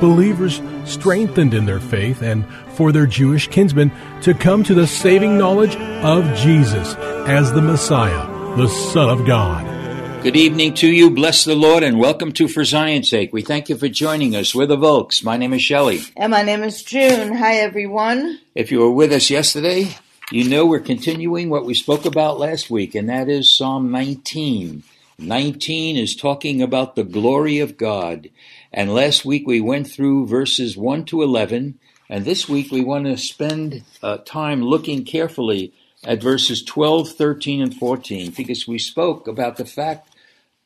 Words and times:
Believers 0.00 0.62
strengthened 0.84 1.52
in 1.52 1.66
their 1.66 1.78
faith 1.78 2.22
and 2.22 2.46
for 2.74 2.90
their 2.90 3.06
Jewish 3.06 3.48
kinsmen 3.48 3.92
to 4.22 4.32
come 4.32 4.64
to 4.64 4.74
the 4.74 4.86
saving 4.86 5.36
knowledge 5.36 5.76
of 5.76 6.24
Jesus 6.36 6.94
as 7.28 7.52
the 7.52 7.60
Messiah, 7.60 8.26
the 8.56 8.68
Son 8.68 9.10
of 9.10 9.26
God. 9.26 10.22
Good 10.22 10.36
evening 10.36 10.74
to 10.74 10.86
you. 10.86 11.10
Bless 11.10 11.44
the 11.44 11.54
Lord 11.54 11.82
and 11.82 11.98
welcome 11.98 12.32
to 12.32 12.48
For 12.48 12.64
Zion's 12.64 13.08
Sake. 13.08 13.32
We 13.32 13.42
thank 13.42 13.68
you 13.68 13.76
for 13.76 13.88
joining 13.88 14.34
us. 14.34 14.54
We're 14.54 14.66
the 14.66 14.76
Volks. 14.76 15.22
My 15.22 15.36
name 15.36 15.52
is 15.52 15.62
Shelley. 15.62 16.00
And 16.16 16.30
my 16.30 16.42
name 16.42 16.62
is 16.62 16.82
June. 16.82 17.36
Hi, 17.36 17.56
everyone. 17.56 18.38
If 18.54 18.70
you 18.70 18.80
were 18.80 18.90
with 18.90 19.12
us 19.12 19.30
yesterday, 19.30 19.96
you 20.30 20.48
know 20.48 20.64
we're 20.64 20.80
continuing 20.80 21.50
what 21.50 21.64
we 21.64 21.74
spoke 21.74 22.04
about 22.04 22.38
last 22.38 22.70
week, 22.70 22.94
and 22.94 23.08
that 23.08 23.28
is 23.28 23.52
Psalm 23.52 23.90
19. 23.90 24.82
19 25.20 25.96
is 25.96 26.16
talking 26.16 26.62
about 26.62 26.94
the 26.96 27.04
glory 27.04 27.58
of 27.58 27.76
God. 27.76 28.30
And 28.72 28.94
last 28.94 29.24
week 29.24 29.46
we 29.46 29.60
went 29.60 29.86
through 29.86 30.26
verses 30.26 30.76
1 30.76 31.04
to 31.06 31.22
11. 31.22 31.78
And 32.08 32.24
this 32.24 32.48
week 32.48 32.72
we 32.72 32.82
want 32.82 33.04
to 33.04 33.18
spend 33.18 33.84
uh, 34.02 34.18
time 34.18 34.62
looking 34.62 35.04
carefully 35.04 35.74
at 36.04 36.22
verses 36.22 36.62
12, 36.62 37.10
13, 37.10 37.60
and 37.60 37.74
14 37.74 38.30
because 38.30 38.66
we 38.66 38.78
spoke 38.78 39.28
about 39.28 39.58
the 39.58 39.66
fact 39.66 40.08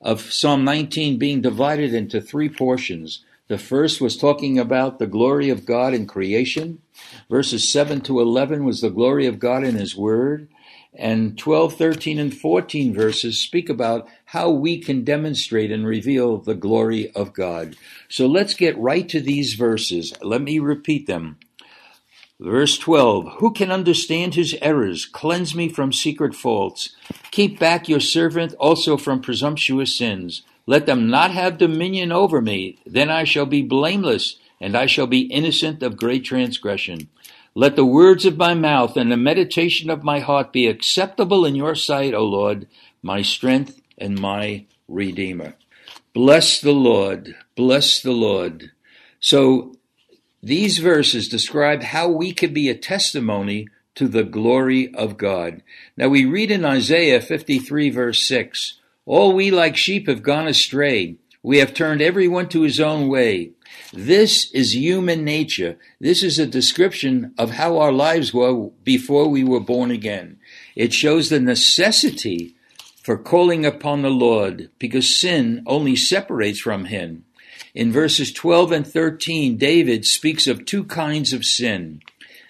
of 0.01 0.33
Psalm 0.33 0.65
19 0.65 1.19
being 1.19 1.41
divided 1.41 1.93
into 1.93 2.21
three 2.21 2.49
portions. 2.49 3.25
The 3.49 3.59
first 3.59 4.01
was 4.01 4.17
talking 4.17 4.59
about 4.59 4.99
the 4.99 5.07
glory 5.07 5.51
of 5.51 5.67
God 5.67 5.93
in 5.95 6.07
creation. 6.07 6.81
Verses 7.29 7.69
7 7.69 8.01
to 8.03 8.21
11 8.21 8.65
was 8.65 8.81
the 8.81 8.91
glory 8.91 9.27
of 9.27 9.39
God 9.39 9.65
in 9.65 9.75
His 9.75 9.97
Word. 9.97 10.49
And 10.97 11.37
12, 11.37 11.75
13, 11.75 12.19
and 12.19 12.33
14 12.33 12.95
verses 12.95 13.41
speak 13.41 13.69
about 13.69 14.09
how 14.27 14.51
we 14.51 14.79
can 14.79 15.05
demonstrate 15.05 15.73
and 15.73 15.87
reveal 15.87 16.39
the 16.39 16.55
glory 16.55 17.11
of 17.13 17.33
God. 17.33 17.77
So 18.09 18.27
let's 18.27 18.55
get 18.55 18.79
right 18.79 19.09
to 19.09 19.21
these 19.21 19.55
verses. 19.55 20.13
Let 20.23 20.43
me 20.43 20.61
repeat 20.61 21.07
them. 21.07 21.39
Verse 22.41 22.77
12 22.79 23.37
Who 23.39 23.53
can 23.53 23.71
understand 23.71 24.35
his 24.35 24.57
errors? 24.61 25.07
Cleanse 25.07 25.55
me 25.55 25.69
from 25.69 25.93
secret 25.93 26.35
faults. 26.35 26.95
Keep 27.31 27.59
back 27.59 27.89
your 27.89 28.01
servant 28.01 28.55
also 28.55 28.97
from 28.97 29.21
presumptuous 29.21 29.97
sins. 29.97 30.43
Let 30.67 30.87
them 30.87 31.09
not 31.09 31.31
have 31.31 31.59
dominion 31.59 32.13
over 32.13 32.41
me. 32.41 32.79
Then 32.87 33.11
I 33.11 33.25
shall 33.25 33.47
be 33.47 33.63
blameless, 33.63 34.37
and 34.61 34.77
I 34.77 34.87
shall 34.87 35.07
be 35.07 35.23
innocent 35.23 35.83
of 35.83 35.97
great 35.97 36.25
transgression. 36.25 37.09
Let 37.57 37.77
the 37.77 37.85
words 37.85 38.25
of 38.25 38.37
my 38.37 38.55
mouth 38.55 38.97
and 38.97 39.13
the 39.13 39.17
meditation 39.17 39.89
of 39.89 40.03
my 40.03 40.19
heart 40.19 40.53
be 40.53 40.67
acceptable 40.67 41.45
in 41.45 41.55
your 41.55 41.77
sight, 41.77 42.13
O 42.13 42.25
Lord, 42.25 42.67
my 43.01 43.23
strength 43.23 43.81
and 43.97 44.19
my 44.19 44.67
redeemer. 44.89 45.55
Bless 46.13 46.61
the 46.61 46.73
Lord. 46.73 47.37
Bless 47.55 48.01
the 48.01 48.13
Lord. 48.13 48.73
So 49.21 49.77
these 50.43 50.79
verses 50.79 51.29
describe 51.29 51.83
how 51.83 52.09
we 52.09 52.33
can 52.33 52.53
be 52.53 52.69
a 52.69 52.75
testimony 52.75 53.69
to 53.95 54.09
the 54.09 54.25
glory 54.25 54.93
of 54.93 55.17
God. 55.17 55.63
Now 55.97 56.09
we 56.09 56.25
read 56.25 56.51
in 56.51 56.65
Isaiah 56.65 57.21
53 57.21 57.91
verse 57.91 58.27
6, 58.27 58.81
All 59.07 59.33
we 59.33 59.53
like 59.53 59.77
sheep 59.77 60.09
have 60.09 60.25
gone 60.25 60.49
astray. 60.49 61.17
We 61.43 61.59
have 61.59 61.73
turned 61.73 62.03
everyone 62.03 62.49
to 62.49 62.63
his 62.63 62.81
own 62.81 63.09
way. 63.09 63.53
This 63.93 64.51
is 64.53 64.75
human 64.75 65.25
nature. 65.25 65.79
This 66.01 66.23
is 66.23 66.39
a 66.39 66.47
description 66.47 67.35
of 67.39 67.51
how 67.51 67.79
our 67.79 67.93
lives 67.93 68.35
were 68.35 68.71
before 68.83 69.29
we 69.29 69.45
were 69.45 69.61
born 69.61 69.91
again. 69.91 70.39
It 70.75 70.93
shows 70.93 71.29
the 71.29 71.41
necessity 71.41 72.55
for 73.03 73.19
calling 73.19 73.67
upon 73.67 74.03
the 74.03 74.11
Lord 74.11 74.71
because 74.79 75.15
sin 75.15 75.63
only 75.67 75.95
separates 75.95 76.59
from 76.59 76.87
him. 76.87 77.25
In 77.75 77.93
verses 77.93 78.33
12 78.33 78.73
and 78.73 78.87
13, 78.87 79.57
David 79.57 80.07
speaks 80.07 80.47
of 80.47 80.65
two 80.65 80.85
kinds 80.85 81.33
of 81.33 81.45
sin. 81.45 82.01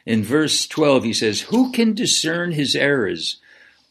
In 0.04 0.22
verse 0.22 0.66
12, 0.66 1.04
he 1.04 1.12
says, 1.12 1.40
Who 1.42 1.72
can 1.72 1.94
discern 1.94 2.52
his 2.52 2.76
errors? 2.76 3.38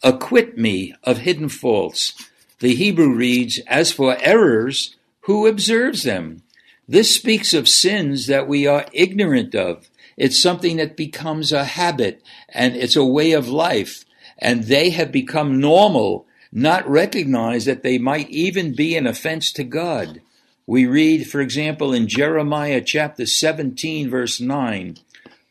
Acquit 0.03 0.57
me 0.57 0.93
of 1.03 1.19
hidden 1.19 1.49
faults. 1.49 2.13
The 2.59 2.75
Hebrew 2.75 3.13
reads, 3.13 3.59
As 3.67 3.91
for 3.91 4.17
errors, 4.21 4.95
who 5.21 5.47
observes 5.47 6.03
them? 6.03 6.42
This 6.87 7.15
speaks 7.15 7.53
of 7.53 7.69
sins 7.69 8.27
that 8.27 8.47
we 8.47 8.67
are 8.67 8.85
ignorant 8.91 9.55
of. 9.55 9.89
It's 10.17 10.41
something 10.41 10.77
that 10.77 10.97
becomes 10.97 11.51
a 11.51 11.63
habit 11.63 12.21
and 12.49 12.75
it's 12.75 12.95
a 12.95 13.05
way 13.05 13.31
of 13.31 13.47
life. 13.47 14.03
And 14.37 14.65
they 14.65 14.89
have 14.89 15.11
become 15.11 15.59
normal, 15.59 16.25
not 16.51 16.87
recognize 16.87 17.65
that 17.65 17.83
they 17.83 17.97
might 17.97 18.29
even 18.29 18.75
be 18.75 18.95
an 18.95 19.07
offense 19.07 19.51
to 19.53 19.63
God. 19.63 20.21
We 20.67 20.85
read, 20.85 21.27
for 21.27 21.39
example, 21.39 21.93
in 21.93 22.07
Jeremiah 22.07 22.81
chapter 22.81 23.25
17, 23.25 24.09
verse 24.09 24.41
9, 24.41 24.97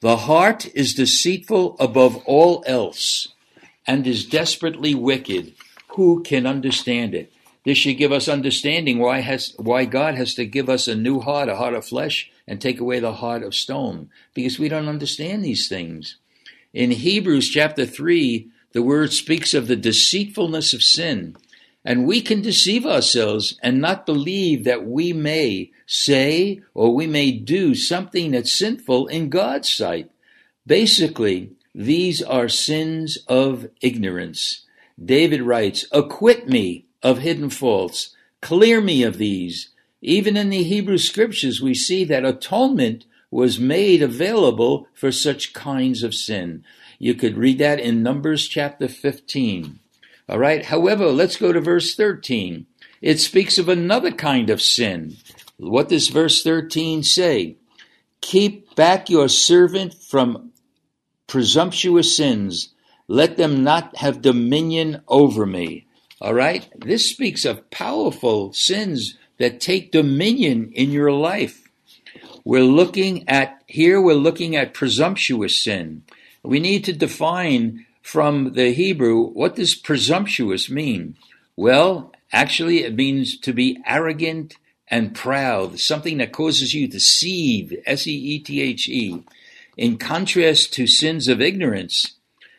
the 0.01 0.17
heart 0.19 0.67
is 0.75 0.95
deceitful 0.95 1.77
above 1.79 2.17
all 2.27 2.63
else 2.67 3.29
and 3.87 4.07
is 4.07 4.27
desperately 4.27 4.95
wicked. 4.95 5.55
Who 5.97 6.23
can 6.23 6.47
understand 6.47 7.15
it? 7.15 7.32
This 7.65 7.79
should 7.79 7.97
give 7.97 8.13
us 8.13 8.29
understanding 8.29 8.99
why 8.99 9.21
has 9.21 9.55
why 9.57 9.85
God 9.85 10.17
has 10.17 10.35
to 10.35 10.45
give 10.47 10.69
us 10.69 10.89
a 10.89 10.97
new 10.97 11.21
heart, 11.21 11.49
a 11.49 11.57
heart 11.57 11.75
of 11.75 11.85
flesh, 11.85 12.31
and 12.47 12.61
take 12.61 12.81
away 12.81 12.99
the 12.99 13.15
heart 13.15 13.43
of 13.43 13.55
stone, 13.55 14.11
because 14.35 14.59
we 14.59 14.69
don't 14.69 14.89
understand 14.89 15.45
these 15.45 15.69
things. 15.69 16.17
In 16.73 16.91
Hebrews 16.91 17.49
chapter 17.49 17.87
3, 17.87 18.49
the 18.73 18.83
word 18.83 19.13
speaks 19.13 19.55
of 19.55 19.69
the 19.69 19.77
deceitfulness 19.77 20.73
of 20.73 20.83
sin. 20.83 21.37
And 21.85 22.07
we 22.07 22.21
can 22.21 22.43
deceive 22.43 22.87
ourselves 22.87 23.59
and 23.63 23.81
not 23.81 24.07
believe 24.07 24.65
that 24.65 24.87
we 24.87 25.13
may 25.13 25.73
say 25.85 26.63
or 26.75 26.95
we 26.95 27.07
may 27.07 27.33
do 27.33 27.75
something 27.75 28.31
that's 28.31 28.57
sinful 28.57 29.09
in 29.09 29.29
God's 29.29 29.69
sight. 29.69 30.11
Basically, 30.65 31.51
these 31.75 32.23
are 32.23 32.49
sins 32.49 33.19
of 33.27 33.67
ignorance. 33.81 34.65
David 35.03 35.43
writes, 35.43 35.85
Acquit 35.91 36.49
me 36.49 36.87
of 37.03 37.19
hidden 37.19 37.51
faults, 37.51 38.15
clear 38.41 38.81
me 38.81 39.03
of 39.03 39.19
these. 39.19 39.71
Even 40.01 40.37
in 40.37 40.51
the 40.51 40.63
Hebrew 40.63 40.99
scriptures, 40.99 41.61
we 41.61 41.75
see 41.75 42.05
that 42.05 42.25
atonement 42.25 43.05
was 43.31 43.59
made 43.59 44.03
available 44.03 44.89
for 44.93 45.11
such 45.11 45.53
kinds 45.53 46.03
of 46.03 46.15
sin. 46.15 46.65
You 46.99 47.15
could 47.15 47.37
read 47.37 47.59
that 47.59 47.81
in 47.81 48.03
Numbers 48.03 48.47
chapter 48.47 48.89
15. 48.89 49.79
All 50.29 50.39
right. 50.39 50.65
However, 50.65 51.07
let's 51.07 51.37
go 51.37 51.53
to 51.53 51.61
verse 51.61 51.95
13. 51.95 52.67
It 53.01 53.19
speaks 53.19 53.59
of 53.59 53.69
another 53.69 54.13
kind 54.13 54.51
of 54.51 54.63
sin. 54.63 55.17
What 55.57 55.89
does 55.89 56.09
verse 56.09 56.43
13 56.43 57.03
say? 57.03 57.57
Keep 58.21 58.77
back 58.77 59.11
your 59.11 59.29
servant 59.29 59.95
from 59.95 60.53
presumptuous 61.27 62.17
sins. 62.17 62.69
Let 63.09 63.37
them 63.37 63.65
not 63.65 63.97
have 63.97 64.23
dominion 64.23 65.03
over 65.09 65.45
me. 65.45 65.87
All 66.23 66.35
right. 66.35 66.69
This 66.79 67.11
speaks 67.11 67.45
of 67.45 67.69
powerful 67.73 68.53
sins 68.53 69.19
that 69.39 69.61
take 69.61 69.91
dominion 69.91 70.71
in 70.73 70.93
your 70.93 71.11
life. 71.11 71.69
We're 72.45 72.63
looking 72.63 73.29
at, 73.29 73.61
here 73.67 74.01
we're 74.01 74.15
looking 74.15 74.55
at 74.55 74.73
presumptuous 74.73 75.59
sin. 75.59 76.05
We 76.45 76.61
need 76.61 76.85
to 76.85 76.93
define 76.93 77.87
from 78.03 78.53
the 78.53 78.73
Hebrew, 78.73 79.31
what 79.31 79.57
does 79.57 79.75
presumptuous 79.75 80.71
mean? 80.71 81.17
Well, 81.57 82.13
actually, 82.33 82.85
it 82.85 82.95
means 82.95 83.37
to 83.41 83.53
be 83.53 83.83
arrogant 83.85 84.55
and 84.87 85.17
proud, 85.17 85.81
something 85.81 86.19
that 86.19 86.31
causes 86.31 86.73
you 86.73 86.87
to 86.87 87.01
seethe, 87.01 87.73
S 87.85 88.07
E 88.07 88.15
E 88.15 88.39
T 88.39 88.61
H 88.61 88.89
E. 88.89 89.25
In 89.77 89.99
contrast 89.99 90.73
to 90.75 90.87
sins 90.87 91.27
of 91.27 91.41
ignorance, 91.41 92.15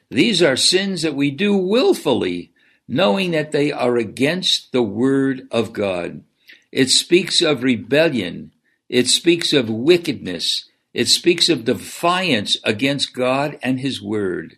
these 0.09 0.43
are 0.43 0.57
sins 0.57 1.01
that 1.03 1.15
we 1.15 1.31
do 1.31 1.55
willfully, 1.55 2.51
knowing 2.87 3.31
that 3.31 3.51
they 3.51 3.71
are 3.71 3.97
against 3.97 4.71
the 4.71 4.83
word 4.83 5.47
of 5.51 5.73
God. 5.73 6.23
It 6.71 6.89
speaks 6.89 7.41
of 7.41 7.63
rebellion. 7.63 8.51
It 8.89 9.07
speaks 9.07 9.53
of 9.53 9.69
wickedness. 9.69 10.69
It 10.93 11.07
speaks 11.07 11.49
of 11.49 11.65
defiance 11.65 12.57
against 12.63 13.13
God 13.13 13.57
and 13.63 13.79
his 13.79 14.01
word. 14.01 14.57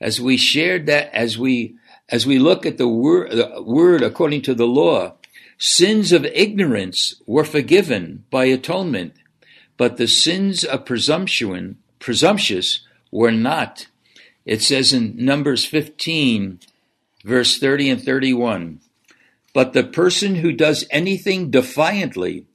As 0.00 0.20
we 0.20 0.36
shared 0.36 0.86
that, 0.86 1.12
as 1.14 1.38
we, 1.38 1.76
as 2.08 2.26
we 2.26 2.38
look 2.38 2.64
at 2.64 2.78
the 2.78 2.88
word, 2.88 3.32
the 3.32 3.62
word 3.62 4.02
according 4.02 4.42
to 4.42 4.54
the 4.54 4.66
law, 4.66 5.14
sins 5.58 6.12
of 6.12 6.24
ignorance 6.26 7.20
were 7.26 7.44
forgiven 7.44 8.24
by 8.30 8.44
atonement, 8.46 9.14
but 9.76 9.96
the 9.96 10.06
sins 10.06 10.64
of 10.64 10.84
presumption, 10.84 11.78
presumptuous 11.98 12.86
were 13.10 13.32
not. 13.32 13.88
It 14.44 14.62
says 14.62 14.92
in 14.92 15.14
Numbers 15.16 15.64
15, 15.64 16.60
verse 17.24 17.58
30 17.58 17.90
and 17.90 18.02
31, 18.02 18.80
but 19.52 19.72
the 19.72 19.84
person 19.84 20.36
who 20.36 20.52
does 20.52 20.86
anything 20.90 21.50
defiantly, 21.50 22.46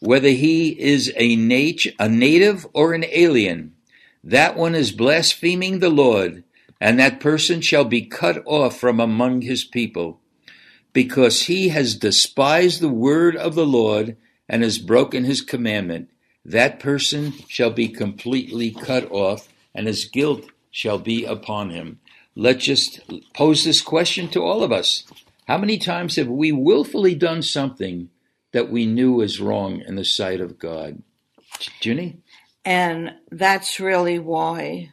whether 0.00 0.28
he 0.28 0.68
is 0.68 1.12
a, 1.16 1.36
nat- 1.36 1.86
a 1.98 2.08
native 2.08 2.66
or 2.72 2.92
an 2.92 3.04
alien, 3.10 3.74
that 4.24 4.56
one 4.56 4.74
is 4.74 4.92
blaspheming 4.92 5.78
the 5.78 5.90
Lord, 5.90 6.44
and 6.80 6.98
that 6.98 7.20
person 7.20 7.60
shall 7.60 7.84
be 7.84 8.02
cut 8.02 8.42
off 8.44 8.78
from 8.78 9.00
among 9.00 9.42
his 9.42 9.64
people, 9.64 10.20
because 10.92 11.42
he 11.42 11.68
has 11.68 11.96
despised 11.96 12.80
the 12.80 12.88
word 12.88 13.36
of 13.36 13.54
the 13.54 13.66
Lord 13.66 14.16
and 14.48 14.62
has 14.62 14.78
broken 14.78 15.24
his 15.24 15.40
commandment. 15.40 16.10
That 16.44 16.80
person 16.80 17.32
shall 17.48 17.70
be 17.70 17.88
completely 17.88 18.70
cut 18.70 19.10
off, 19.10 19.48
and 19.74 19.86
his 19.86 20.04
guilt 20.04 20.44
shall 20.70 20.98
be 20.98 21.24
upon 21.24 21.70
him. 21.70 22.00
Let's 22.34 22.64
just 22.64 23.00
pose 23.34 23.64
this 23.64 23.82
question 23.82 24.28
to 24.28 24.42
all 24.42 24.62
of 24.62 24.72
us. 24.72 25.04
How 25.46 25.58
many 25.58 25.76
times 25.76 26.16
have 26.16 26.28
we 26.28 26.50
willfully 26.52 27.14
done 27.14 27.42
something 27.42 28.08
that 28.52 28.70
we 28.70 28.86
knew 28.86 29.12
was 29.12 29.40
wrong 29.40 29.82
in 29.86 29.96
the 29.96 30.04
sight 30.04 30.40
of 30.40 30.58
God? 30.58 31.02
Ginny? 31.80 32.18
And 32.64 33.14
that's 33.30 33.80
really 33.80 34.18
why 34.18 34.92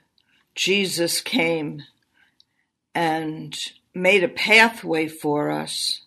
Jesus 0.55 1.21
came 1.21 1.83
and 2.93 3.57
made 3.93 4.23
a 4.23 4.29
pathway 4.29 5.07
for 5.07 5.49
us 5.51 6.01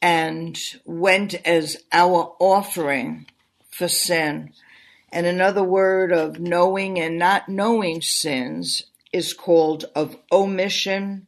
and 0.00 0.58
went 0.84 1.34
as 1.46 1.76
our 1.92 2.34
offering 2.38 3.26
for 3.70 3.88
sin. 3.88 4.52
And 5.12 5.26
another 5.26 5.62
word 5.62 6.12
of 6.12 6.38
knowing 6.38 6.98
and 6.98 7.18
not 7.18 7.48
knowing 7.48 8.00
sins 8.00 8.84
is 9.16 9.32
called 9.32 9.86
of 9.94 10.14
omission 10.30 11.26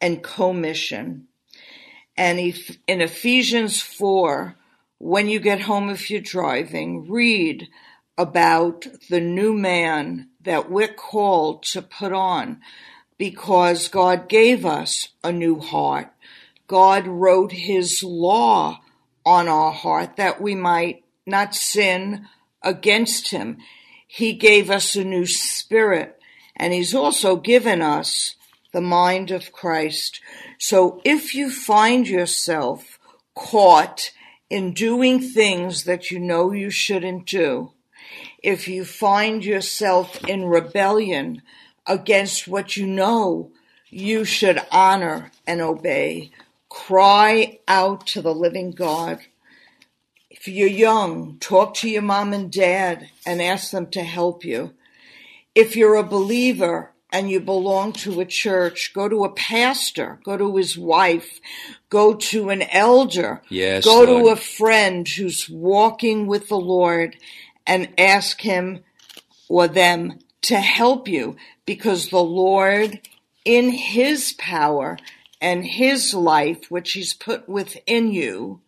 and 0.00 0.22
commission. 0.22 1.28
And 2.16 2.38
in 2.86 3.02
Ephesians 3.02 3.82
4, 3.82 4.56
when 4.96 5.28
you 5.28 5.38
get 5.38 5.60
home 5.60 5.90
if 5.90 6.10
you're 6.10 6.22
driving, 6.22 7.06
read 7.06 7.68
about 8.16 8.86
the 9.10 9.20
new 9.20 9.52
man 9.52 10.30
that 10.40 10.70
we're 10.70 10.88
called 10.88 11.62
to 11.64 11.82
put 11.82 12.14
on 12.14 12.62
because 13.18 13.88
God 13.88 14.26
gave 14.28 14.64
us 14.64 15.08
a 15.22 15.30
new 15.30 15.60
heart. 15.60 16.10
God 16.66 17.06
wrote 17.06 17.52
his 17.52 18.02
law 18.02 18.80
on 19.26 19.48
our 19.48 19.72
heart 19.72 20.16
that 20.16 20.40
we 20.40 20.54
might 20.54 21.04
not 21.26 21.54
sin 21.54 22.26
against 22.62 23.30
him. 23.30 23.58
He 24.06 24.32
gave 24.32 24.70
us 24.70 24.96
a 24.96 25.04
new 25.04 25.26
spirit 25.26 26.17
and 26.58 26.72
he's 26.72 26.94
also 26.94 27.36
given 27.36 27.80
us 27.80 28.34
the 28.72 28.80
mind 28.80 29.30
of 29.30 29.52
Christ. 29.52 30.20
So 30.58 31.00
if 31.04 31.34
you 31.34 31.50
find 31.50 32.06
yourself 32.06 32.98
caught 33.34 34.10
in 34.50 34.72
doing 34.72 35.20
things 35.20 35.84
that 35.84 36.10
you 36.10 36.18
know 36.18 36.52
you 36.52 36.70
shouldn't 36.70 37.26
do, 37.26 37.72
if 38.42 38.68
you 38.68 38.84
find 38.84 39.44
yourself 39.44 40.22
in 40.24 40.44
rebellion 40.44 41.42
against 41.86 42.48
what 42.48 42.76
you 42.76 42.86
know 42.86 43.50
you 43.90 44.24
should 44.24 44.60
honor 44.70 45.30
and 45.46 45.60
obey, 45.60 46.30
cry 46.68 47.58
out 47.66 48.06
to 48.08 48.22
the 48.22 48.34
living 48.34 48.72
God. 48.72 49.20
If 50.30 50.46
you're 50.46 50.68
young, 50.68 51.38
talk 51.38 51.74
to 51.74 51.90
your 51.90 52.02
mom 52.02 52.32
and 52.32 52.52
dad 52.52 53.10
and 53.26 53.40
ask 53.40 53.70
them 53.70 53.86
to 53.90 54.02
help 54.02 54.44
you. 54.44 54.74
If 55.58 55.74
you're 55.74 55.96
a 55.96 56.04
believer 56.04 56.92
and 57.10 57.28
you 57.28 57.40
belong 57.40 57.92
to 57.94 58.20
a 58.20 58.24
church, 58.24 58.92
go 58.94 59.08
to 59.08 59.24
a 59.24 59.32
pastor, 59.32 60.20
go 60.22 60.36
to 60.36 60.56
his 60.56 60.78
wife, 60.78 61.40
go 61.90 62.14
to 62.14 62.50
an 62.50 62.62
elder, 62.62 63.42
Yes, 63.48 63.84
go 63.84 64.06
to 64.06 64.28
a 64.28 64.36
friend 64.36 65.08
who's 65.08 65.50
walking 65.50 66.28
with 66.28 66.48
the 66.48 66.60
Lord 66.60 67.16
and 67.66 67.88
ask 67.98 68.40
him 68.42 68.84
or 69.48 69.66
them 69.66 70.20
to 70.42 70.60
help 70.60 71.08
you 71.08 71.34
because 71.66 72.10
the 72.10 72.22
Lord 72.22 73.00
in 73.44 73.70
his 73.70 74.34
power 74.34 74.96
and 75.40 75.64
his 75.64 76.14
life, 76.14 76.70
which 76.70 76.92
he's 76.92 77.14
put 77.14 77.48
within 77.48 78.12
you, 78.12 78.60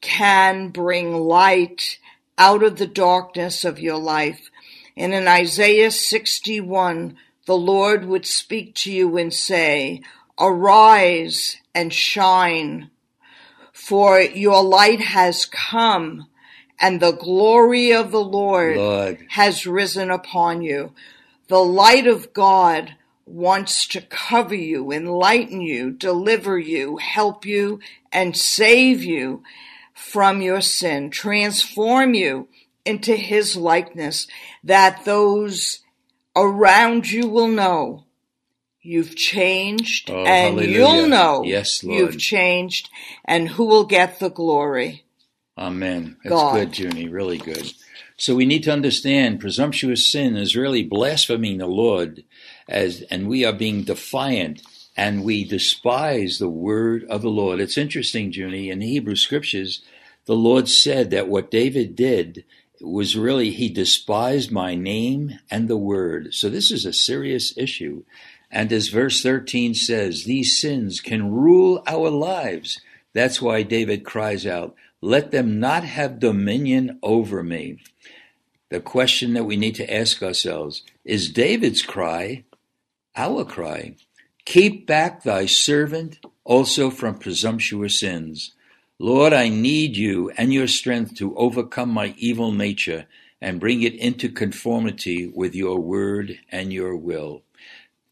can 0.00 0.70
bring 0.70 1.14
light 1.14 1.98
out 2.38 2.62
of 2.62 2.76
the 2.76 2.86
darkness 2.86 3.66
of 3.66 3.78
your 3.78 3.98
life. 3.98 4.50
And 4.96 5.12
in 5.12 5.28
Isaiah 5.28 5.90
61, 5.90 7.16
the 7.44 7.56
Lord 7.56 8.06
would 8.06 8.26
speak 8.26 8.74
to 8.76 8.92
you 8.92 9.16
and 9.18 9.32
say, 9.32 10.02
Arise 10.38 11.58
and 11.74 11.92
shine, 11.92 12.90
for 13.72 14.20
your 14.20 14.62
light 14.62 15.00
has 15.00 15.44
come, 15.44 16.28
and 16.80 17.00
the 17.00 17.12
glory 17.12 17.92
of 17.92 18.10
the 18.10 18.24
Lord 18.24 18.76
Lord. 18.76 19.26
has 19.30 19.66
risen 19.66 20.10
upon 20.10 20.62
you. 20.62 20.92
The 21.48 21.62
light 21.62 22.06
of 22.06 22.32
God 22.32 22.96
wants 23.26 23.86
to 23.88 24.00
cover 24.00 24.54
you, 24.54 24.92
enlighten 24.92 25.60
you, 25.60 25.90
deliver 25.90 26.58
you, 26.58 26.96
help 26.96 27.44
you, 27.44 27.80
and 28.12 28.36
save 28.36 29.02
you 29.02 29.42
from 29.94 30.40
your 30.40 30.60
sin, 30.60 31.10
transform 31.10 32.14
you 32.14 32.48
into 32.86 33.14
his 33.16 33.56
likeness, 33.56 34.26
that 34.64 35.04
those 35.04 35.80
around 36.36 37.10
you 37.10 37.28
will 37.28 37.48
know 37.48 38.04
you've 38.82 39.16
changed 39.16 40.10
Oh, 40.10 40.24
and 40.24 40.36
hallelujah. 40.36 40.72
you'll 40.72 41.08
know 41.08 41.44
Yes, 41.44 41.82
Lord. 41.82 41.98
you've 41.98 42.18
changed 42.18 42.90
and 43.24 43.48
who 43.48 43.64
will 43.64 43.84
get 43.84 44.18
the 44.18 44.30
glory. 44.30 45.04
Amen. 45.58 46.16
That's 46.22 46.30
God. 46.30 46.52
good, 46.52 46.78
Junie. 46.78 47.08
Really 47.08 47.38
good. 47.38 47.72
So 48.18 48.34
we 48.34 48.46
need 48.46 48.62
to 48.64 48.72
understand 48.72 49.40
presumptuous 49.40 50.06
sin 50.10 50.36
is 50.36 50.56
really 50.56 50.82
blaspheming 50.82 51.58
the 51.58 51.66
Lord 51.66 52.24
as 52.68 53.02
and 53.10 53.28
we 53.28 53.44
are 53.44 53.52
being 53.52 53.82
defiant 53.84 54.62
and 54.96 55.24
we 55.24 55.44
despise 55.44 56.38
the 56.38 56.48
word 56.48 57.04
of 57.04 57.22
the 57.22 57.28
Lord. 57.30 57.60
It's 57.60 57.78
interesting, 57.78 58.32
Junie, 58.32 58.70
in 58.70 58.78
the 58.80 58.86
Hebrew 58.86 59.16
scriptures, 59.16 59.82
the 60.26 60.34
Lord 60.36 60.68
said 60.68 61.10
that 61.10 61.28
what 61.28 61.50
David 61.50 61.94
did 61.96 62.44
was 62.80 63.16
really 63.16 63.50
he 63.50 63.68
despised 63.68 64.50
my 64.50 64.74
name 64.74 65.38
and 65.50 65.68
the 65.68 65.76
word. 65.76 66.34
So 66.34 66.48
this 66.48 66.70
is 66.70 66.84
a 66.84 66.92
serious 66.92 67.56
issue. 67.56 68.04
And 68.50 68.72
as 68.72 68.88
verse 68.88 69.22
13 69.22 69.74
says, 69.74 70.24
these 70.24 70.60
sins 70.60 71.00
can 71.00 71.32
rule 71.32 71.82
our 71.86 72.10
lives. 72.10 72.80
That's 73.12 73.40
why 73.40 73.62
David 73.62 74.04
cries 74.04 74.46
out, 74.46 74.74
let 75.00 75.30
them 75.30 75.58
not 75.58 75.84
have 75.84 76.20
dominion 76.20 76.98
over 77.02 77.42
me. 77.42 77.78
The 78.68 78.80
question 78.80 79.34
that 79.34 79.44
we 79.44 79.56
need 79.56 79.74
to 79.76 79.94
ask 79.94 80.22
ourselves 80.22 80.82
is 81.04 81.30
David's 81.30 81.82
cry 81.82 82.44
our 83.16 83.44
cry? 83.44 83.96
Keep 84.44 84.86
back 84.86 85.22
thy 85.22 85.46
servant 85.46 86.18
also 86.44 86.90
from 86.90 87.18
presumptuous 87.18 88.00
sins. 88.00 88.52
Lord, 88.98 89.34
I 89.34 89.50
need 89.50 89.96
you 89.96 90.30
and 90.38 90.54
your 90.54 90.66
strength 90.66 91.16
to 91.16 91.36
overcome 91.36 91.90
my 91.90 92.14
evil 92.16 92.50
nature 92.52 93.06
and 93.42 93.60
bring 93.60 93.82
it 93.82 93.94
into 93.94 94.30
conformity 94.30 95.26
with 95.26 95.54
your 95.54 95.78
word 95.80 96.38
and 96.50 96.72
your 96.72 96.96
will. 96.96 97.42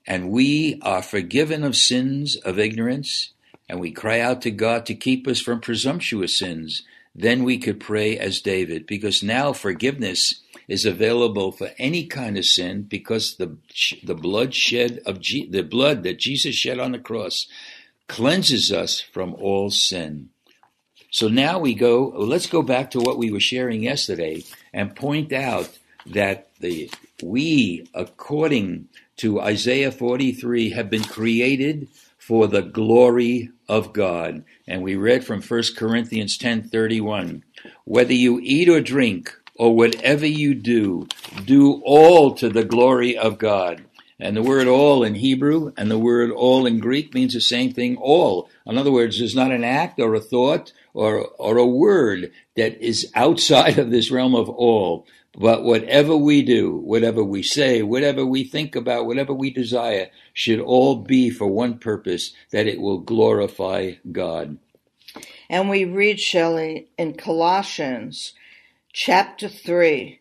And 0.07 0.31
we 0.31 0.79
are 0.83 1.03
forgiven 1.03 1.65
of 1.65 1.77
sins 1.77 2.37
of 2.37 2.59
ignorance, 2.59 3.33
and 3.69 3.81
we 3.81 3.93
cry 3.93 4.21
out 4.21 4.43
to 4.43 4.51
God 4.51 4.85
to 4.87 4.95
keep 4.95 5.27
us 5.27 5.41
from 5.41 5.61
presumptuous 5.61 6.39
sins. 6.39 6.83
Then 7.15 7.45
we 7.45 7.57
could 7.57 7.81
pray 7.81 8.19
as 8.19 8.43
David, 8.43 8.87
because 8.87 9.23
now 9.23 9.55
forgiveness 9.55 10.43
is 10.69 10.85
available 10.85 11.53
for 11.53 11.71
any 11.79 12.07
kind 12.07 12.37
of 12.37 12.45
sin, 12.45 12.83
because 12.83 13.37
the 13.37 13.57
the 14.03 14.15
blood 14.15 14.55
shed 14.55 15.01
of 15.07 15.21
Je- 15.21 15.49
the 15.49 15.63
blood 15.63 16.03
that 16.03 16.19
Jesus 16.19 16.55
shed 16.55 16.79
on 16.79 16.93
the 16.93 16.99
cross 16.99 17.47
cleanses 18.09 18.71
us 18.71 19.01
from 19.01 19.35
all 19.35 19.71
sin. 19.71 20.29
So 21.15 21.29
now 21.29 21.61
we 21.61 21.75
go, 21.75 22.09
let's 22.09 22.49
go 22.49 22.61
back 22.61 22.91
to 22.91 22.99
what 22.99 23.19
we 23.19 23.31
were 23.31 23.39
sharing 23.39 23.85
yesterday 23.85 24.43
and 24.73 24.97
point 24.97 25.33
out 25.33 25.79
that 26.07 26.49
the 26.59 26.91
we, 27.23 27.87
according 27.95 28.89
to 29.19 29.41
Isaiah 29.41 29.93
43, 29.93 30.71
have 30.71 30.91
been 30.91 31.05
created 31.05 31.87
for 32.19 32.49
the 32.49 32.63
glory 32.63 33.51
of 33.69 33.93
God. 33.93 34.43
And 34.67 34.83
we 34.83 34.97
read 34.97 35.25
from 35.25 35.41
1 35.41 35.77
Corinthians 35.77 36.37
10:31, 36.37 37.45
whether 37.85 38.13
you 38.13 38.41
eat 38.43 38.69
or 38.69 38.81
drink 38.81 39.33
or 39.55 39.73
whatever 39.77 40.27
you 40.27 40.53
do, 40.53 41.07
do 41.45 41.81
all 41.85 42.35
to 42.35 42.49
the 42.49 42.65
glory 42.65 43.17
of 43.17 43.39
God. 43.39 43.85
And 44.19 44.37
the 44.37 44.43
word 44.43 44.67
all 44.67 45.05
in 45.05 45.15
Hebrew 45.15 45.73
and 45.77 45.89
the 45.93 45.99
word 45.99 46.33
all 46.33 46.67
in 46.67 46.81
Greek 46.81 47.15
means 47.15 47.35
the 47.35 47.41
same 47.41 47.73
thing, 47.73 47.97
all. 47.99 48.49
In 48.67 48.79
other 48.79 48.91
words, 48.91 49.19
there's 49.19 49.37
not 49.37 49.53
an 49.53 49.63
act 49.63 50.01
or 50.01 50.15
a 50.15 50.21
thought 50.21 50.73
or, 50.95 51.27
or 51.39 51.59
a 51.59 51.67
word 51.67 52.33
that 52.57 52.81
is 52.83 53.11
outside 53.15 53.79
of 53.79 53.91
this 53.91 54.11
realm 54.11 54.35
of 54.35 54.49
all. 54.49 55.07
But 55.37 55.65
whatever 55.65 56.17
we 56.17 56.43
do, 56.43 56.77
whatever 56.77 57.23
we 57.25 57.43
say, 57.43 57.83
whatever 57.83 58.25
we 58.25 58.45
think 58.45 58.77
about, 58.77 59.07
whatever 59.07 59.35
we 59.35 59.51
desire, 59.51 60.11
should 60.33 60.61
all 60.61 60.97
be 60.97 61.29
for 61.29 61.49
one 61.49 61.79
purpose, 61.79 62.33
that 62.53 62.69
it 62.69 62.81
will 62.81 62.99
glorify 63.01 63.95
God. 64.13 64.59
And 65.51 65.69
we 65.69 65.85
read, 65.85 66.21
Shelley, 66.21 66.89
in 66.97 67.15
Colossians 67.15 68.35
chapter 68.93 69.49
3, 69.49 70.21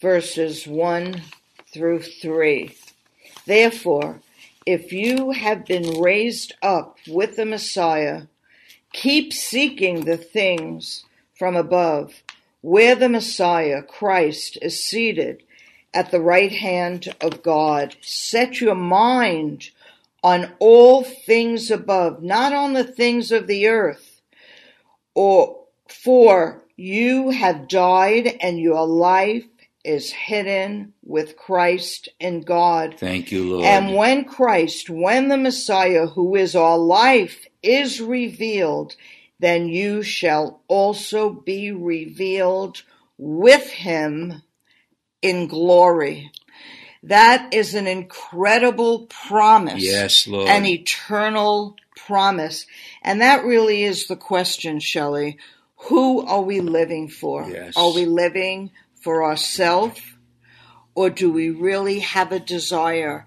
verses 0.00 0.66
1 0.66 1.22
through 1.72 2.00
3. 2.00 2.74
Therefore, 3.46 4.20
if 4.66 4.92
you 4.92 5.32
have 5.32 5.66
been 5.66 6.00
raised 6.00 6.54
up 6.62 6.96
with 7.06 7.36
the 7.36 7.46
Messiah, 7.46 8.22
keep 8.92 9.32
seeking 9.32 10.04
the 10.04 10.16
things 10.16 11.04
from 11.34 11.56
above, 11.56 12.22
where 12.60 12.94
the 12.94 13.08
Messiah, 13.08 13.82
Christ, 13.82 14.58
is 14.60 14.82
seated 14.82 15.42
at 15.94 16.10
the 16.10 16.20
right 16.20 16.52
hand 16.52 17.14
of 17.20 17.42
God. 17.42 17.96
Set 18.00 18.60
your 18.60 18.74
mind 18.74 19.70
on 20.22 20.52
all 20.58 21.04
things 21.04 21.70
above, 21.70 22.22
not 22.22 22.52
on 22.52 22.72
the 22.72 22.84
things 22.84 23.30
of 23.30 23.46
the 23.46 23.68
earth. 23.68 24.20
Or 25.14 25.64
for 25.88 26.64
you 26.76 27.30
have 27.30 27.68
died 27.68 28.36
and 28.40 28.58
your 28.58 28.86
life 28.86 29.44
is 29.84 30.10
hidden 30.10 30.92
with 31.02 31.36
Christ 31.36 32.08
in 32.18 32.42
God. 32.42 32.96
Thank 32.98 33.32
you, 33.32 33.50
Lord. 33.50 33.64
And 33.64 33.94
when 33.94 34.24
Christ, 34.24 34.90
when 34.90 35.28
the 35.28 35.36
Messiah, 35.36 36.06
who 36.06 36.34
is 36.36 36.54
our 36.54 36.78
life, 36.78 37.46
is 37.62 38.00
revealed, 38.00 38.94
then 39.38 39.68
you 39.68 40.02
shall 40.02 40.62
also 40.68 41.30
be 41.30 41.70
revealed 41.70 42.82
with 43.16 43.70
him 43.70 44.42
in 45.22 45.46
glory. 45.46 46.30
That 47.04 47.54
is 47.54 47.74
an 47.74 47.86
incredible 47.86 49.06
promise. 49.06 49.82
Yes, 49.82 50.26
Lord. 50.26 50.48
An 50.48 50.66
eternal 50.66 51.76
promise. 51.96 52.66
And 53.02 53.20
that 53.20 53.44
really 53.44 53.84
is 53.84 54.06
the 54.06 54.16
question, 54.16 54.80
Shelley. 54.80 55.38
Who 55.82 56.26
are 56.26 56.42
we 56.42 56.60
living 56.60 57.08
for? 57.08 57.48
Yes. 57.48 57.76
Are 57.76 57.94
we 57.94 58.04
living 58.04 58.72
for 59.08 59.24
ourselves? 59.24 60.02
Or 60.94 61.08
do 61.08 61.32
we 61.32 61.48
really 61.48 62.00
have 62.00 62.30
a 62.30 62.38
desire 62.38 63.24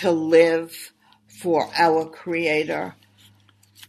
to 0.00 0.10
live 0.10 0.92
for 1.28 1.70
our 1.76 2.04
Creator, 2.04 2.96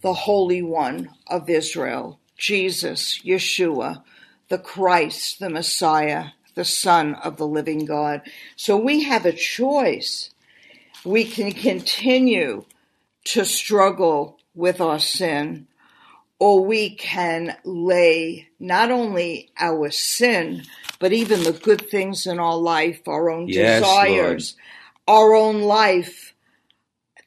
the 0.04 0.14
Holy 0.14 0.62
One 0.62 1.10
of 1.26 1.50
Israel, 1.50 2.20
Jesus, 2.38 3.20
Yeshua, 3.26 4.04
the 4.50 4.60
Christ, 4.60 5.40
the 5.40 5.50
Messiah, 5.50 6.26
the 6.54 6.64
Son 6.64 7.16
of 7.16 7.38
the 7.38 7.48
living 7.48 7.86
God? 7.86 8.22
So 8.56 8.78
we 8.78 9.02
have 9.06 9.26
a 9.26 9.34
choice. 9.34 10.30
We 11.04 11.26
can 11.26 11.54
continue 11.54 12.66
to 13.34 13.46
struggle 13.46 14.38
with 14.54 14.80
our 14.80 15.00
sin, 15.00 15.66
or 16.38 16.64
we 16.64 16.92
can 16.92 17.58
lay 17.64 18.48
not 18.60 18.92
only 18.92 19.50
our 19.58 19.90
sin, 19.90 20.66
but 21.02 21.12
even 21.12 21.44
the 21.44 21.52
good 21.52 21.90
things 21.90 22.28
in 22.28 22.40
our 22.40 22.56
life, 22.56 23.08
our 23.08 23.30
own 23.30 23.48
Yes, 23.50 23.82
desires, 23.82 24.56
our 25.08 25.34
own 25.34 25.62
life, 25.64 26.34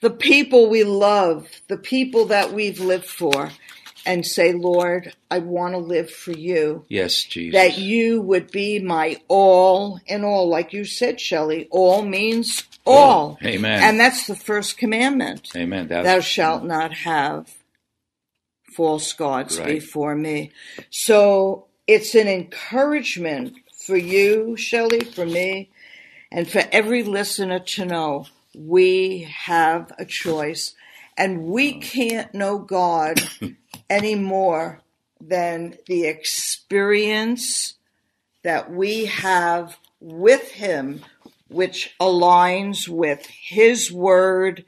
the 0.01 0.11
people 0.11 0.71
we 0.71 0.85
love, 0.85 1.49
the 1.69 1.77
people 1.77 2.27
that 2.27 2.53
we've 2.53 2.79
lived 2.81 3.07
for, 3.07 3.51
and 4.07 4.25
say, 4.25 4.53
Lord, 4.53 5.13
I 5.31 5.39
want 5.41 5.75
to 5.75 5.79
live 5.79 6.11
for 6.11 6.33
you. 6.33 6.85
yes, 6.89 7.25
Jesus. 7.25 7.59
That 7.59 7.79
you 7.79 8.21
would 8.23 8.51
be 8.53 8.79
my 8.79 9.17
all 9.29 9.99
in 10.07 10.25
all. 10.25 10.49
Like 10.49 10.73
you 10.73 10.85
said, 10.85 11.21
Shelley, 11.21 11.67
all 11.71 12.03
means 12.03 12.63
all. 12.87 13.39
Amen. 13.43 13.83
And 13.83 13.99
that's 13.99 14.27
the 14.27 14.37
first 14.37 14.79
commandment. 14.79 15.49
Amen. 15.57 15.89
That- 15.89 16.05
Thou 16.05 16.21
shalt 16.21 16.65
not 16.65 16.93
have 16.93 17.51
false 18.77 19.13
gods 19.15 19.59
Right. 19.59 19.67
before 19.67 20.15
me. 20.15 20.53
So 20.91 21.67
it's 21.87 22.15
an 22.15 22.29
encouragement 22.29 23.55
for 23.85 23.97
you, 23.97 24.57
Shelley, 24.57 25.01
for 25.01 25.27
me, 25.27 25.71
and 26.33 26.49
for 26.49 26.63
every 26.73 27.03
listener 27.03 27.59
to 27.59 27.85
know 27.85 28.27
we 28.57 29.29
have 29.31 29.93
a 29.99 30.07
choice. 30.07 30.75
And 31.17 31.45
we 31.45 31.81
can't 31.81 32.33
know 32.35 32.59
God 32.59 33.21
any 33.91 34.15
more 34.15 34.81
than 35.21 35.77
the 35.87 36.07
experience 36.07 37.75
that 38.43 38.71
we 38.71 39.07
have 39.07 39.77
with 40.01 40.51
Him, 40.53 41.03
which 41.49 41.95
aligns 42.01 42.89
with 42.89 43.27
His 43.27 43.93
Word 43.93 44.65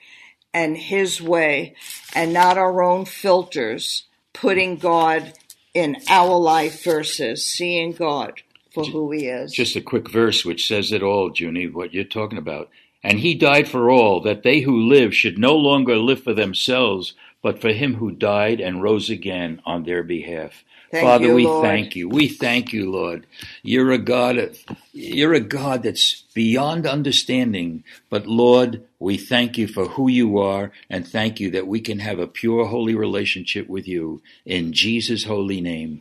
and 0.52 0.76
His 0.76 1.20
way, 1.22 1.74
and 2.14 2.32
not 2.32 2.58
our 2.58 2.82
own 2.82 3.06
filters, 3.06 4.04
putting 4.32 4.76
God 4.76 5.32
in 5.74 5.96
our 6.08 6.36
life 6.36 6.84
versus 6.84 7.44
seeing 7.44 7.92
God 7.92 8.42
for 8.84 8.90
who 8.90 9.10
He 9.12 9.26
is. 9.26 9.52
Just 9.52 9.76
a 9.76 9.80
quick 9.80 10.08
verse 10.08 10.44
which 10.44 10.66
says 10.66 10.92
it 10.92 11.02
all, 11.02 11.32
Junie, 11.34 11.68
what 11.68 11.92
you're 11.92 12.04
talking 12.04 12.38
about. 12.38 12.70
And 13.02 13.20
he 13.20 13.34
died 13.34 13.68
for 13.68 13.88
all, 13.88 14.20
that 14.22 14.42
they 14.42 14.60
who 14.60 14.88
live 14.88 15.14
should 15.14 15.38
no 15.38 15.54
longer 15.54 15.96
live 15.96 16.24
for 16.24 16.34
themselves, 16.34 17.14
but 17.40 17.60
for 17.60 17.72
him 17.72 17.94
who 17.94 18.10
died 18.10 18.60
and 18.60 18.82
rose 18.82 19.10
again 19.10 19.60
on 19.64 19.84
their 19.84 20.02
behalf. 20.02 20.64
Thank 20.90 21.04
Father, 21.04 21.26
you, 21.26 21.34
we 21.34 21.44
Lord. 21.44 21.62
thank 21.62 21.94
you. 21.94 22.08
We 22.08 22.26
thank 22.26 22.72
you, 22.72 22.90
Lord. 22.90 23.26
You're 23.62 23.92
a 23.92 23.98
God 23.98 24.38
of, 24.38 24.58
you're 24.92 25.34
a 25.34 25.40
God 25.40 25.82
that's 25.82 26.22
beyond 26.34 26.86
understanding. 26.86 27.84
But 28.08 28.26
Lord, 28.26 28.82
we 28.98 29.16
thank 29.16 29.58
you 29.58 29.68
for 29.68 29.86
who 29.86 30.08
you 30.08 30.38
are 30.38 30.72
and 30.90 31.06
thank 31.06 31.38
you 31.38 31.50
that 31.52 31.66
we 31.66 31.80
can 31.80 32.00
have 32.00 32.18
a 32.18 32.26
pure, 32.26 32.66
holy 32.66 32.94
relationship 32.94 33.68
with 33.68 33.86
you. 33.86 34.22
In 34.44 34.72
Jesus' 34.72 35.24
holy 35.24 35.60
name. 35.60 36.00